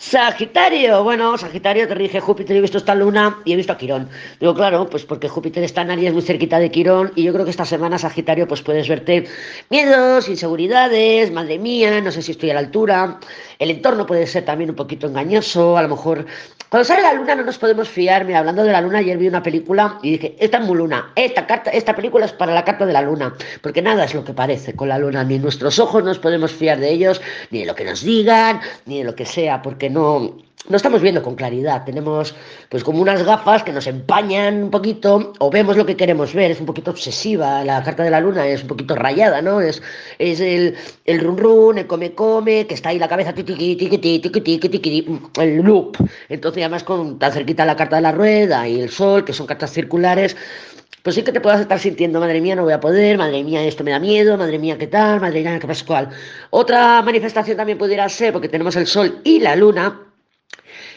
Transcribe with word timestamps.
Sagitario, 0.00 1.04
bueno, 1.04 1.36
Sagitario 1.36 1.86
te 1.86 1.94
rige 1.94 2.20
Júpiter, 2.20 2.56
he 2.56 2.62
visto 2.62 2.78
esta 2.78 2.94
luna 2.94 3.36
y 3.44 3.52
he 3.52 3.56
visto 3.56 3.74
a 3.74 3.76
Quirón. 3.76 4.08
Digo, 4.40 4.54
claro, 4.54 4.88
pues 4.88 5.04
porque 5.04 5.28
Júpiter 5.28 5.62
está 5.62 5.82
en 5.82 5.90
Aries 5.90 6.14
muy 6.14 6.22
cerquita 6.22 6.58
de 6.58 6.70
Quirón 6.70 7.12
y 7.16 7.24
yo 7.24 7.34
creo 7.34 7.44
que 7.44 7.50
esta 7.50 7.66
semana, 7.66 7.98
Sagitario, 7.98 8.48
pues 8.48 8.62
puedes 8.62 8.88
verte 8.88 9.26
miedos, 9.68 10.26
inseguridades, 10.30 11.30
madre 11.30 11.58
mía, 11.58 12.00
no 12.00 12.10
sé 12.12 12.22
si 12.22 12.32
estoy 12.32 12.48
a 12.48 12.54
la 12.54 12.60
altura. 12.60 13.18
El 13.58 13.70
entorno 13.70 14.06
puede 14.06 14.26
ser 14.26 14.46
también 14.46 14.70
un 14.70 14.76
poquito 14.76 15.06
engañoso, 15.06 15.76
a 15.76 15.82
lo 15.82 15.88
mejor 15.90 16.24
cuando 16.70 16.84
sale 16.84 17.02
la 17.02 17.12
luna 17.12 17.34
no 17.34 17.42
nos 17.42 17.58
podemos 17.58 17.88
fiar. 17.88 18.24
Mira, 18.24 18.38
hablando 18.38 18.62
de 18.62 18.70
la 18.70 18.80
luna, 18.80 18.98
ayer 18.98 19.18
vi 19.18 19.26
una 19.26 19.42
película 19.42 19.98
y 20.02 20.12
dije, 20.12 20.36
esta 20.38 20.58
es 20.58 20.64
muy 20.64 20.78
luna, 20.78 21.12
esta 21.16 21.44
carta, 21.44 21.70
esta 21.72 21.96
película 21.96 22.26
es 22.26 22.32
para 22.32 22.54
la 22.54 22.64
carta 22.64 22.86
de 22.86 22.92
la 22.92 23.02
luna, 23.02 23.34
porque 23.60 23.82
nada 23.82 24.04
es 24.04 24.14
lo 24.14 24.24
que 24.24 24.32
parece 24.32 24.74
con 24.74 24.88
la 24.88 24.96
luna, 24.96 25.24
ni 25.24 25.38
nuestros 25.40 25.80
ojos 25.80 26.04
nos 26.04 26.20
podemos 26.20 26.52
fiar 26.52 26.78
de 26.78 26.90
ellos, 26.90 27.20
ni 27.50 27.60
de 27.60 27.66
lo 27.66 27.74
que 27.74 27.84
nos 27.84 28.02
digan, 28.02 28.60
ni 28.86 28.98
de 28.98 29.04
lo 29.04 29.16
que 29.16 29.26
sea, 29.26 29.60
porque 29.60 29.89
no, 29.90 30.36
no 30.68 30.76
estamos 30.76 31.00
viendo 31.00 31.22
con 31.22 31.36
claridad, 31.36 31.84
tenemos 31.84 32.34
pues 32.68 32.84
como 32.84 33.00
unas 33.00 33.22
gafas 33.22 33.62
que 33.62 33.72
nos 33.72 33.86
empañan 33.86 34.64
un 34.64 34.70
poquito 34.70 35.32
o 35.38 35.50
vemos 35.50 35.76
lo 35.76 35.86
que 35.86 35.96
queremos 35.96 36.34
ver, 36.34 36.50
es 36.50 36.60
un 36.60 36.66
poquito 36.66 36.90
obsesiva, 36.90 37.64
la 37.64 37.82
carta 37.82 38.02
de 38.02 38.10
la 38.10 38.20
luna 38.20 38.46
es 38.46 38.62
un 38.62 38.68
poquito 38.68 38.94
rayada, 38.94 39.40
¿no? 39.40 39.60
Es, 39.60 39.82
es 40.18 40.38
el, 40.40 40.76
el 41.06 41.20
run 41.20 41.38
run, 41.38 41.78
el 41.78 41.86
come 41.86 42.14
come, 42.14 42.66
que 42.66 42.74
está 42.74 42.90
ahí 42.90 42.98
la 42.98 43.08
cabeza 43.08 43.32
tiqui 43.32 43.76
tiqui 43.76 43.98
tiqui 43.98 44.40
tiqui 44.40 44.68
tiqui 44.68 45.20
el 45.40 45.62
loop. 45.62 45.96
Entonces 46.28 46.62
además 46.62 46.84
con 46.84 47.18
tan 47.18 47.32
cerquita 47.32 47.64
la 47.64 47.76
carta 47.76 47.96
de 47.96 48.02
la 48.02 48.12
rueda 48.12 48.68
y 48.68 48.80
el 48.80 48.90
sol, 48.90 49.24
que 49.24 49.32
son 49.32 49.46
cartas 49.46 49.72
circulares, 49.72 50.36
pues 51.02 51.16
sí 51.16 51.22
que 51.22 51.32
te 51.32 51.40
puedas 51.40 51.60
estar 51.60 51.78
sintiendo, 51.78 52.20
madre 52.20 52.40
mía, 52.40 52.56
no 52.56 52.64
voy 52.64 52.72
a 52.72 52.80
poder, 52.80 53.16
madre 53.18 53.42
mía, 53.44 53.62
esto 53.64 53.84
me 53.84 53.90
da 53.90 53.98
miedo, 53.98 54.36
madre 54.36 54.58
mía, 54.58 54.76
¿qué 54.78 54.86
tal? 54.86 55.20
Madre 55.20 55.40
mía, 55.40 55.58
¿qué 55.58 55.66
pasa 55.66 55.84
cuál? 55.86 56.08
Otra 56.50 57.02
manifestación 57.02 57.56
también 57.56 57.78
pudiera 57.78 58.08
ser, 58.08 58.32
porque 58.32 58.48
tenemos 58.48 58.76
el 58.76 58.86
sol 58.86 59.20
y 59.24 59.40
la 59.40 59.56
luna, 59.56 60.09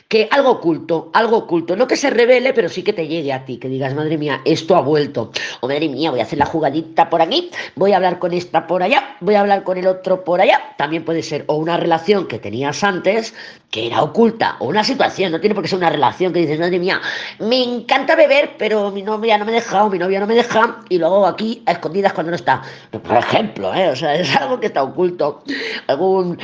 que 0.07 0.27
algo 0.31 0.51
oculto, 0.51 1.09
algo 1.13 1.37
oculto, 1.37 1.75
no 1.75 1.87
que 1.87 1.97
se 1.97 2.09
revele, 2.09 2.53
pero 2.53 2.69
sí 2.69 2.83
que 2.83 2.93
te 2.93 3.07
llegue 3.07 3.33
a 3.33 3.45
ti, 3.45 3.57
que 3.57 3.67
digas, 3.67 3.93
madre 3.95 4.17
mía, 4.17 4.41
esto 4.45 4.75
ha 4.75 4.81
vuelto, 4.81 5.31
o 5.61 5.67
madre 5.67 5.89
mía, 5.89 6.11
voy 6.11 6.19
a 6.19 6.23
hacer 6.23 6.39
la 6.39 6.45
jugadita 6.45 7.09
por 7.09 7.21
aquí, 7.21 7.49
voy 7.75 7.93
a 7.93 7.97
hablar 7.97 8.19
con 8.19 8.33
esta 8.33 8.67
por 8.67 8.83
allá, 8.83 9.17
voy 9.21 9.35
a 9.35 9.41
hablar 9.41 9.63
con 9.63 9.77
el 9.77 9.87
otro 9.87 10.23
por 10.23 10.41
allá, 10.41 10.75
también 10.77 11.03
puede 11.03 11.23
ser 11.23 11.43
o 11.47 11.55
una 11.55 11.77
relación 11.77 12.27
que 12.27 12.39
tenías 12.39 12.83
antes, 12.83 13.33
que 13.71 13.87
era 13.87 14.03
oculta, 14.03 14.57
o 14.59 14.67
una 14.67 14.83
situación, 14.83 15.31
no 15.31 15.39
tiene 15.39 15.55
por 15.55 15.63
qué 15.63 15.69
ser 15.69 15.79
una 15.79 15.89
relación 15.89 16.31
que 16.31 16.41
dices, 16.41 16.59
madre 16.59 16.77
mía, 16.77 17.01
me 17.39 17.63
encanta 17.63 18.15
beber, 18.15 18.51
pero 18.57 18.91
mi 18.91 19.01
novia 19.01 19.37
no 19.39 19.45
me 19.45 19.51
deja, 19.51 19.83
o 19.83 19.89
mi 19.89 19.97
novia 19.97 20.19
no 20.19 20.27
me 20.27 20.35
deja, 20.35 20.77
y 20.89 20.99
lo 20.99 21.07
hago 21.07 21.25
aquí 21.25 21.63
a 21.65 21.71
escondidas 21.71 22.13
cuando 22.13 22.29
no 22.29 22.35
está, 22.35 22.61
por 22.91 23.17
ejemplo, 23.17 23.73
¿eh? 23.73 23.89
o 23.89 23.95
sea, 23.95 24.15
es 24.19 24.35
algo 24.35 24.59
que 24.59 24.67
está 24.67 24.83
oculto, 24.83 25.43
algún, 25.87 26.37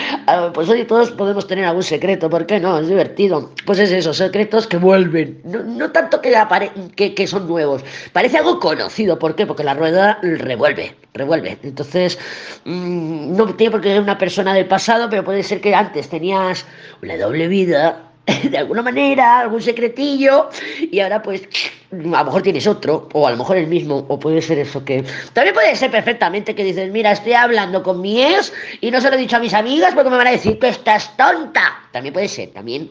pues 0.54 0.70
hoy 0.70 0.86
todos 0.86 1.12
podemos 1.12 1.48
tener 1.48 1.66
algún 1.66 1.84
secreto, 1.84 2.30
¿por 2.30 2.46
qué 2.46 2.60
no? 2.60 2.80
Es 2.80 2.88
divertido 2.88 3.50
pues 3.66 3.80
es 3.80 3.92
eso, 3.92 4.14
secretos 4.14 4.68
que 4.68 4.78
vuelven. 4.78 5.42
No, 5.44 5.64
no 5.64 5.92
tanto 5.92 6.22
que, 6.22 6.34
que, 6.96 7.14
que, 7.14 7.28
son 7.28 7.48
nuevos, 7.48 7.84
parece 8.14 8.38
algo 8.38 8.60
conocido. 8.60 9.20
¿Por 9.20 9.36
qué? 9.36 9.46
Porque 9.46 9.64
la 9.64 9.74
rueda 9.74 10.20
revuelve, 10.22 10.96
revuelve. 11.14 11.58
Entonces, 11.64 12.18
mmm, 12.66 13.36
no 13.36 13.54
tiene 13.56 13.72
por 13.72 13.82
qué 13.82 13.90
ser 13.90 14.02
una 14.02 14.18
persona 14.18 14.54
del 14.54 14.66
pasado, 14.66 15.10
pero 15.10 15.24
puede 15.24 15.44
ser 15.44 15.62
que 15.62 15.76
antes 15.76 16.10
tenías 16.10 16.66
una 17.02 17.18
doble 17.18 17.48
vida 17.48 18.09
de 18.50 18.58
alguna 18.58 18.82
manera, 18.82 19.40
algún 19.40 19.62
secretillo, 19.62 20.50
y 20.80 21.00
ahora 21.00 21.22
pues 21.22 21.48
a 21.92 21.96
lo 21.96 22.26
mejor 22.26 22.44
tienes 22.44 22.68
otro, 22.68 23.10
o 23.14 23.28
a 23.28 23.32
lo 23.32 23.38
mejor 23.38 23.58
el 23.58 23.68
mismo, 23.68 24.06
o 24.08 24.20
puede 24.20 24.42
ser 24.42 24.60
eso 24.60 24.86
que... 24.86 25.04
También 25.34 25.56
puede 25.56 25.76
ser 25.76 25.90
perfectamente 25.90 26.54
que 26.54 26.64
dices, 26.64 26.92
mira, 26.92 27.12
estoy 27.12 27.34
hablando 27.34 27.82
con 27.82 28.00
mi 28.00 28.22
ex 28.22 28.54
y 28.80 28.92
no 28.92 29.02
se 29.02 29.10
lo 29.10 29.16
he 29.16 29.20
dicho 29.20 29.38
a 29.38 29.40
mis 29.40 29.54
amigas 29.56 29.94
porque 29.96 30.12
me 30.12 30.18
van 30.18 30.28
a 30.28 30.32
decir 30.32 30.60
que 30.60 30.68
estás 30.68 31.18
tonta. 31.18 31.80
También 31.92 32.14
puede 32.14 32.28
ser, 32.28 32.50
también 32.50 32.88